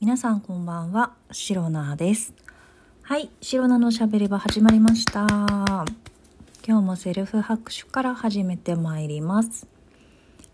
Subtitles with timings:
[0.00, 2.32] 皆さんこんばんは、シロナです。
[3.02, 5.26] はい、シロナのしゃべり場始まりました。
[5.28, 5.84] 今
[6.66, 9.66] 日もセルフ拍手から始めてまいります。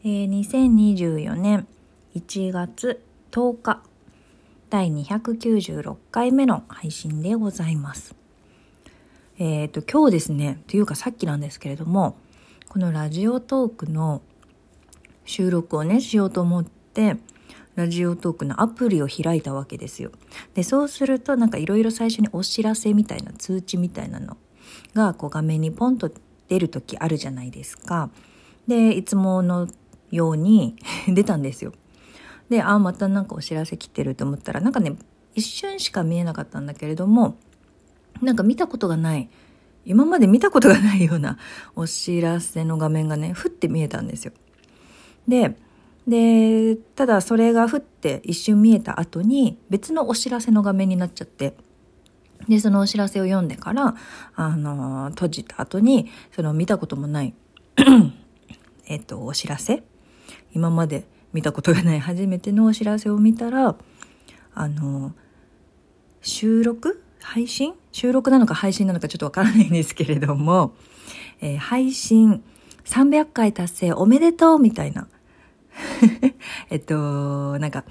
[0.02, 1.68] えー2024年
[2.16, 3.82] 1月10日、
[4.68, 8.16] 第296回目の配信でございます。
[9.38, 12.16] えっ、と、今日ですね、というかさっきなんですけれども、
[12.68, 14.22] このラジオトークの
[15.24, 17.16] 収録をね、しようと思って、
[17.76, 20.10] ラジオトークのアプリを開いたわけですよ。
[20.54, 24.36] で、そうするとなんかいろいろ最初にお知らせみたいな通知みたいなの
[24.94, 26.10] がこう画面にポンと
[26.48, 28.10] 出る時あるじゃないですか。
[28.66, 29.68] で、いつもの
[30.10, 30.76] ように
[31.06, 31.72] 出たんですよ。
[32.48, 34.96] で、あ、またなんかお知らせ来てると思ったら、なんかね、
[35.34, 37.36] 一瞬しか見えなかったんだけれども、
[38.22, 39.28] なんか見たことがない、
[39.84, 41.36] 今まで見たことがないような
[41.74, 44.32] お知らせの画面がね、ふって見えたんですよ。
[45.28, 45.56] で、
[46.06, 51.54] で、ただそれがふって一瞬見えた後に別のお知らせの画面になっちゃって、
[52.48, 53.96] で、そのお知らせを読んでから、
[54.36, 57.34] あの、閉じた後に、その見たこともない、
[58.86, 59.82] えっと、お知らせ。
[60.54, 63.76] 今まで見たことがない初めてのお知らせを見たら、
[64.54, 65.12] あの、
[66.22, 67.02] 収録？
[67.20, 67.74] 配信？
[67.90, 70.74] 収録なのか配信なのかちょっとわからないんですけれども、
[71.40, 72.42] えー配信
[72.84, 75.08] 300回達成おめでとうみたいな。
[76.70, 77.84] えっと、なんか、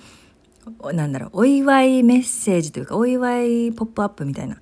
[0.93, 4.57] なんだろう、お祝いメッセージというか、お祝いポップアップみたいな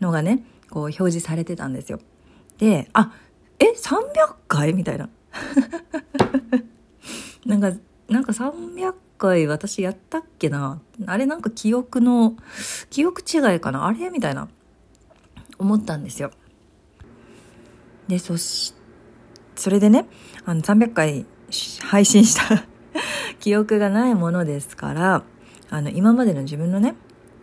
[0.00, 2.00] のがね、こう表示されてたんですよ。
[2.58, 3.12] で、あ、
[3.58, 4.74] え、300回？
[4.74, 5.08] みたいな。
[7.46, 7.72] なんか、
[8.08, 10.80] なんか300回私やったっけな？
[11.06, 12.36] あれなんか記憶の、
[12.90, 13.86] 記憶違いかな？
[13.86, 14.10] あれ？
[14.10, 14.48] みたいな、
[15.58, 16.32] 思ったんですよ。
[18.08, 18.74] で、そし、
[19.54, 20.06] それでね、
[20.44, 21.26] あの300回
[21.80, 22.66] 配信した
[23.40, 25.22] 記憶がないものですから、
[25.70, 26.94] あの、今までの自分のね、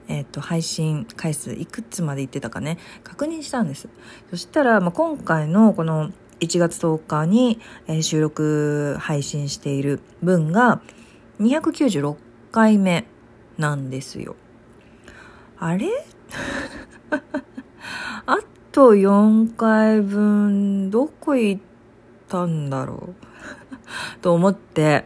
[0.08, 3.88] えっ、と、配信回数いくつまで言ってたかね、確認したんです。
[4.30, 7.60] そしたら、まあ、今回のこの1月10日に、
[8.02, 10.82] 収録配信している分が
[11.40, 12.16] 296
[12.52, 13.06] 回目
[13.58, 14.36] なんですよ。
[15.58, 15.88] あれ？
[18.26, 18.38] あ
[18.72, 21.62] と4回分、どこ行っ
[22.28, 23.16] たんだろう？
[24.22, 25.06] と思って、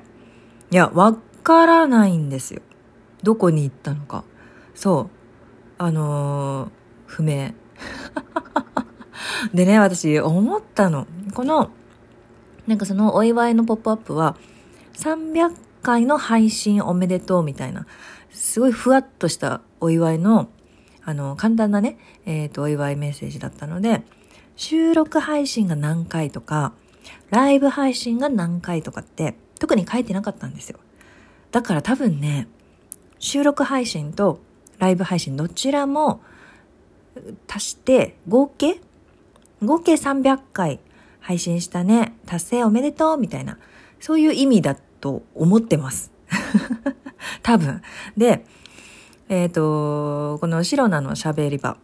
[0.69, 2.61] いや、わからないんですよ。
[3.23, 4.23] どこに行ったのか。
[4.75, 5.09] そう。
[5.77, 7.53] あのー不明。
[9.53, 11.07] でね、私思ったの。
[11.33, 11.71] この、
[12.67, 14.35] なんかそのお祝いのポップアップは、
[14.95, 17.87] 300回の配信おめでとうみたいな、
[18.29, 20.49] すごいふわっとしたお祝いの、
[21.03, 24.03] あの、簡単なね、えっ、と、お祝いメッセージだったので、
[24.57, 26.73] 収録配信が何回とか、
[27.29, 30.79] ライブ配信が何回とかって、特に書いてなかったんですよ。
[31.51, 32.47] だから多分ね、
[33.19, 34.39] 収録配信と
[34.79, 36.21] ライブ配信どちらも
[37.47, 38.79] 足して合計
[39.63, 40.79] 合計300回
[41.19, 42.15] 配信したね。
[42.25, 43.57] 達成おめでとうみたいな。
[43.99, 46.11] そういう意味だと思ってます。
[47.41, 47.81] 多分。
[48.15, 48.45] で、
[49.29, 51.77] えっ、と、このシロナの喋り場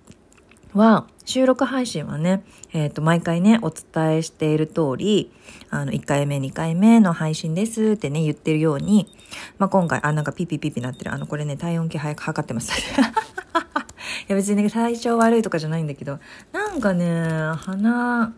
[0.74, 5.32] は、収録配信はね、えっ、と、毎回ね、お伝えしている通り、
[5.70, 9.08] あの、1回目、2回目の配信ですってね、言ってるように、
[9.58, 11.14] まあ、今回、あ、なんかピピピピなってる。
[11.14, 12.72] あの、これね、体温計早く測ってます。
[14.24, 16.20] いや、別にね、体調悪いとかじゃないんだけど、
[16.52, 18.34] なんかね、鼻、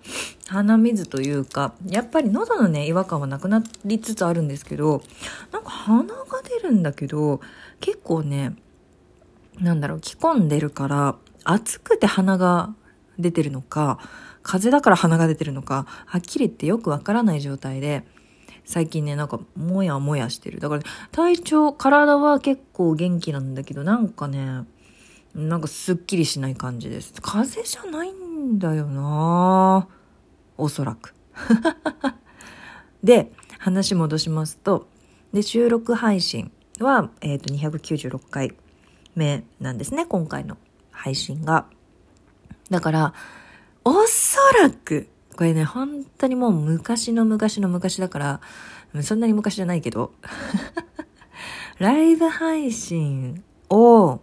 [0.48, 5.02] 鼻水というか、やっぱり喉のね、違和感はなくなりつつあるんですけど、
[5.52, 7.40] なんか鼻が出るんだけど、
[7.80, 8.56] 結構ね、
[9.60, 12.76] なんだろう、着込んでるから、暑くて鼻が
[13.18, 14.00] 出てるのか、
[14.44, 18.06] 風だから鼻が出てるのか、はっきり言ってよくわからない状態で、
[18.66, 20.60] 最近ね、なんか、もやもやしてる。
[20.60, 24.66] だから、体調、体は結構元気なんだけど、なんかね、
[25.36, 27.14] なんかすっきりしない感じです。
[27.22, 29.88] 風邪じゃないんだよな
[30.58, 31.14] おそらく。
[33.04, 34.88] で、話戻しますと、
[35.32, 38.56] で、収録配信は、えっ、と、296回
[39.16, 40.58] 目なんですね、今回の
[40.96, 41.68] 配信が。
[42.70, 43.14] だから、
[43.84, 48.42] おそらく、これね、本当にもう昔の昔の昔だから、
[49.04, 50.14] そんなに昔じゃないけど、
[51.78, 54.22] ライブ配信を、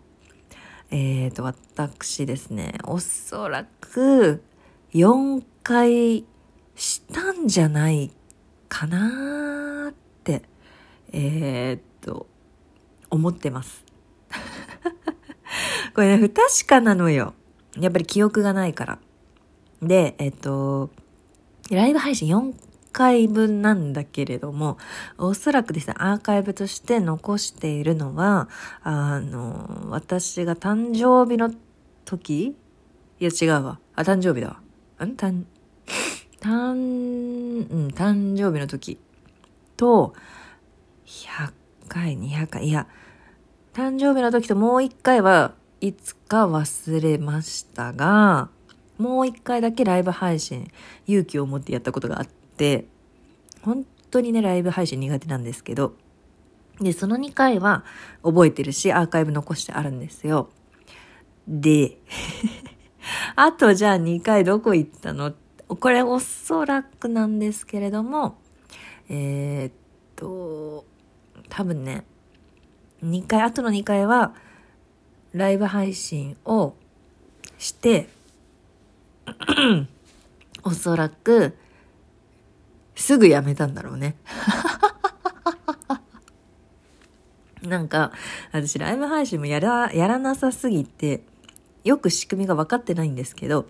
[0.91, 4.43] えっ、と、私ですね、おそらく
[4.93, 6.25] 4回
[6.75, 8.11] したんじゃない
[8.69, 10.43] かなーって、
[11.13, 12.27] えっ、と、
[13.11, 13.92] 思ってます。
[15.95, 17.35] これね、不確かなのよ。
[17.79, 18.99] やっぱり記憶がないから。
[19.83, 20.91] で、えっと、
[21.71, 22.55] ライブ配信4
[22.93, 24.79] カイブなんだけれども、
[25.19, 28.49] おそらくですね、アーカイブとして残しているのは、
[28.83, 31.51] あの、私が誕生日の
[32.05, 32.57] 時？
[33.21, 33.79] いや違うわ。
[33.95, 34.49] あ、誕生日だ
[34.99, 35.07] わ。
[35.07, 35.17] ん？
[35.17, 35.45] 誕、
[36.41, 36.75] 誕、
[37.71, 38.99] うん、誕生日の時
[39.77, 40.15] と、
[41.07, 41.53] 100
[41.89, 42.87] 回、200回、いや、
[43.73, 48.51] 誕生日の時ともう一回はいつか忘れましたが、
[48.99, 50.71] もう一回だけライブ配信、
[51.09, 52.87] 勇気を持ってやったことがあって、
[53.63, 55.97] 本当にね、ライブ配信苦手なんですけど、
[56.81, 57.85] で、その2回は
[58.23, 60.51] 覚えてるし、アーカイブ残してあるんですよ。
[61.49, 61.99] で、
[63.35, 65.33] あとじゃあ2回どこ行ったの？
[65.67, 68.39] これおそらくなんですけれども、
[69.09, 69.73] えー、っ
[70.15, 70.85] と、
[71.49, 72.05] 多分ね、
[73.03, 74.33] 2回、あとの2回は、
[75.33, 76.75] ライブ配信を
[77.59, 78.09] して、
[80.63, 81.57] おそらく、
[82.95, 84.17] すぐやめたんだろうね。
[87.63, 88.13] なんか、
[88.53, 91.23] 私ライブ配信もやら、やらなさすぎて、
[91.85, 93.67] よく仕組みが分かってないんですけど、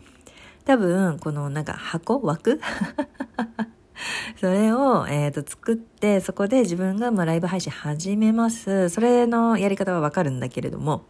[0.65, 2.21] 多分、このなんか箱？
[2.21, 2.61] 枠？
[4.41, 8.89] それを、えーと、作って、そこで自分がまあライブ配信始めます。
[8.89, 11.05] それのやり方はわかるんだけれども。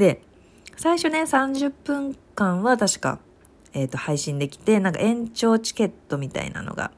[0.00, 0.22] で、
[0.76, 3.18] 最初ね、30分間は確か、
[3.74, 6.90] えっ、ー、と、配信できて、なんか延長チケットみたいなのが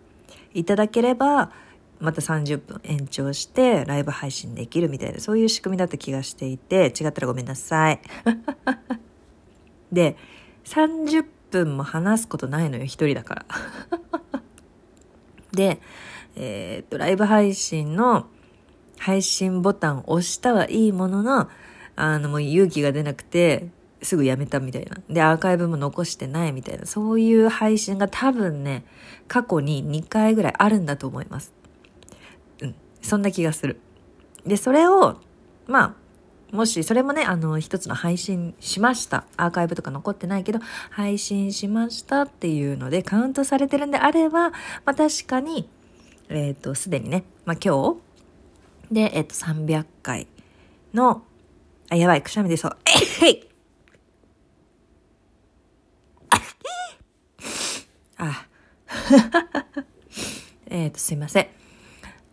[0.54, 1.50] いただければ、
[1.98, 8.00] また30分延長してライブ配信できるみたいな、そういう仕組みだった気がしていて、違ったらごめんなさい。
[9.90, 10.16] で、
[10.64, 13.46] 30分も話すことないのよ、一人だから。
[15.50, 15.80] で、
[16.36, 18.26] えー、っと、ライブ配信の
[18.96, 21.48] 配信ボタンを押したはいいものの、
[21.96, 23.68] あの、もう勇気が出なくて、
[24.02, 24.96] すぐやめたみたいな。
[25.08, 26.86] で、アーカイブも残してないみたいな。
[26.86, 28.84] そういう配信が多分ね、
[29.28, 31.52] 過去に2回ぐらいあるんだと思います。
[32.60, 32.74] うん。
[33.00, 33.78] そんな気がする。
[34.44, 35.20] で、それを、
[35.66, 36.02] まあ、
[36.52, 39.24] もし、それもね、あの、一つの配信しました。
[39.38, 40.58] アーカイブとか残ってないけど、
[40.90, 45.66] 配信しましたっていうのでカウントされてるんであれば、まあ確かに、
[46.28, 47.96] えっ、ー、と、すでにね、まあ今
[48.90, 50.26] 日で、えっ、ー、と、300回
[50.92, 51.22] の、
[51.92, 52.76] あ、やばい、くしゃみ出そう。
[53.22, 53.44] えい
[58.16, 58.46] あ、
[60.70, 61.48] えっ と、すいません。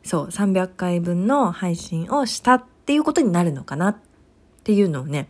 [0.02, 3.98] そう、300回分の配信をしたっていうことになるのかなっ
[4.64, 5.28] ていうのをね、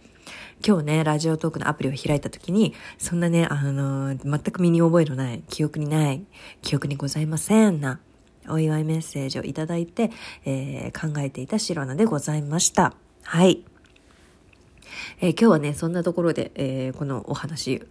[0.66, 6.24] 今日ね、ラジオトークのアプリを開いた時に、そんなね、あのー、全く身に覚えのない、記憶にない、
[6.62, 8.00] 記憶にございませんな、
[8.48, 10.12] お祝いメッセージをいただいて、
[10.46, 12.94] えー、考えていたシロナでございました。
[13.24, 13.64] はい。
[15.22, 17.82] えー、今日はね、そんなところで、えー、このお話、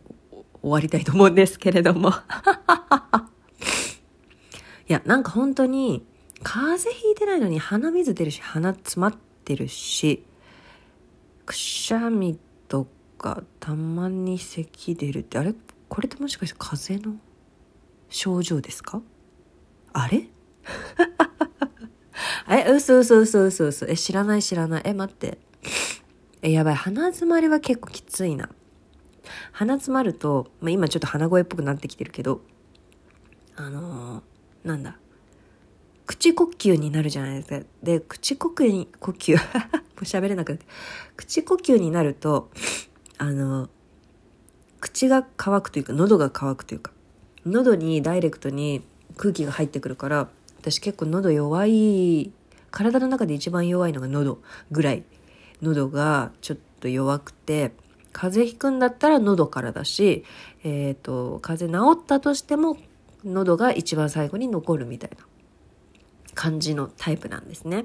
[0.63, 2.11] 終わりたいと思うんですけれども。
[4.89, 6.07] いや、なんか本当に、
[6.43, 9.15] 風邪ひいてないのに鼻水出るし、鼻詰まっ
[9.45, 10.25] てるし、
[11.45, 12.39] くしゃみ
[12.69, 12.87] と
[13.19, 15.55] かたまに咳出るってあれ？
[15.89, 17.21] これってもしかして風邪の
[18.09, 19.03] 症状ですか？
[19.93, 20.29] あれ？
[22.51, 23.87] え、嘘嘘嘘嘘嘘。
[23.87, 24.83] え、知らない知らない。
[24.87, 25.37] え、待って。
[26.43, 26.75] え、やばい。
[26.75, 28.49] 鼻詰まりは結構きついな。
[29.52, 32.40] 鼻詰まると、まあ、今ちょっと鼻声っぽくなってきてるけど、
[33.56, 34.96] あのー、なんだ。
[36.06, 37.67] 口呼吸になるじゃないですか。
[37.82, 39.40] で、口呼吸、呼吸、 も
[40.00, 40.64] う喋れなくなって。
[41.17, 42.51] 口呼吸になると、
[43.19, 43.69] あの、
[44.81, 46.93] 口が乾くというか、喉が乾くというか、
[47.44, 48.82] 喉にダイレクトに
[49.17, 50.29] 空気が入ってくるから、
[50.60, 52.32] 私結構喉弱い、
[52.70, 55.05] 体の中で一番弱いのが喉ぐらい。
[55.62, 57.72] 喉がちょっと弱くて、
[58.12, 60.24] 風邪ひくんだったら喉からだし、
[60.65, 62.77] えっ、ー、と、風邪治ったとしても
[63.24, 65.29] 喉が一番最後に残るみたいな。
[66.38, 67.84] 感じのタイプなんですね。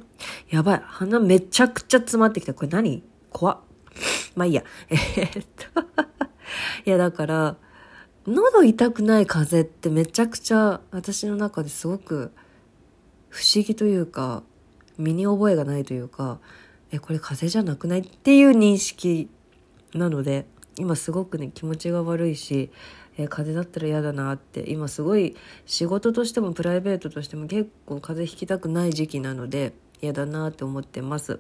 [0.51, 0.81] やばい。
[0.85, 2.53] 鼻めちゃくちゃ詰まってきた。
[2.53, 3.01] これ何？
[3.31, 3.59] 怖っ。
[4.35, 4.63] まあいいや。
[4.89, 5.81] えー、っと
[6.85, 7.57] いやだから、
[8.27, 12.31] 喉痛くない風邪ってめちゃくちゃ私の中ですごく
[13.29, 14.43] 不思議というか、
[14.99, 16.39] 身に覚えがないというか、
[16.93, 17.99] え、これ風邪じゃなくない？
[17.99, 19.27] っていう認識
[19.93, 20.45] なので、
[20.77, 22.69] 今すごくね、気持ちが悪いし、
[23.17, 25.35] えー、風邪だったら嫌だなって今すごい
[25.67, 31.39] 仕事としてもプライベートとしても結構風邪ひきたくない時期なので嫌だなって思ってます、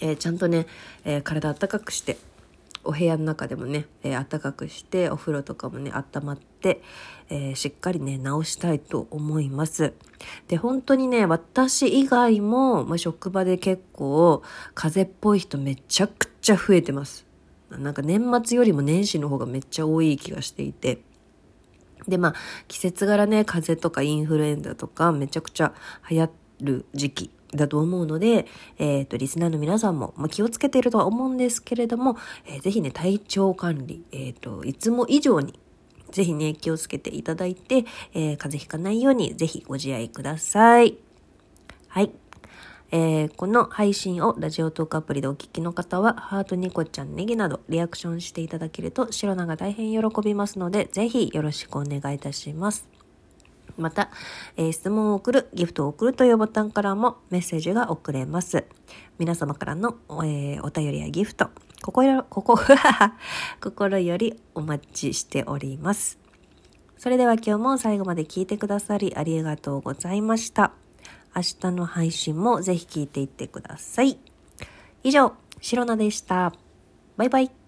[0.00, 0.68] えー、ちゃんとね、
[1.04, 2.18] えー、体あったかくして
[2.84, 6.82] お部屋の中でもね、えー、暖かくしてお風呂とかもね温まって、
[7.28, 9.94] えー、しっかりね直したいと思います。
[10.48, 14.42] で本当にね私以外も、まあ、職場で結構
[14.74, 17.26] 風邪っぽい人めちゃくちゃ増えてます。
[17.70, 21.02] なんか年末よりも年始の方がめっちゃ多い気がしていて。
[22.06, 22.34] で、まあ、
[22.68, 25.72] 季節柄ね、風邪とかインフルエンザとかめちゃくちゃ
[26.10, 27.30] 流行る時期。
[27.52, 28.46] だと思うので、
[28.78, 32.16] えっ、ー、と、リスナーの皆さんも、まあ、気をつけているとは思うんですけれども、
[32.46, 35.58] えー、ぜひね、体調管理、えっ、ー、と、いつも以上に、
[36.10, 40.96] ぜひね、気をつけていただいて、えー、風邪ひかないように、ぜひご自愛ください。
[41.88, 42.10] はい。
[42.94, 52.91] えー、この配信をラジオトークアプリでお聞きの方は、ハートニコちゃんネギなどリアクションしていただけると、シロナが大変喜びますので、ぜひよろしくお願いいたします。
[53.76, 54.10] また、
[54.56, 58.64] えー、質問を送る、ギフトを送るというボタンからもメッセージが送れます。
[59.18, 61.50] 皆様からの、えー、お便りやギフト、
[61.82, 62.58] 心、ここ、
[63.60, 66.18] 心よりお待ちしております。
[66.98, 70.72] それでは今日も最後まで聞いてくださりありがとうございました。
[71.34, 74.18] 明日の配信もぜひ聞いていってください。
[75.02, 76.52] 以上、シロナでした。
[77.16, 77.61] バイバイ。